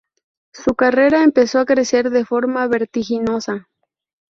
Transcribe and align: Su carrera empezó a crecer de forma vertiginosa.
Su 0.51 0.73
carrera 0.73 1.21
empezó 1.21 1.59
a 1.59 1.65
crecer 1.67 2.09
de 2.09 2.25
forma 2.25 2.65
vertiginosa. 2.67 3.69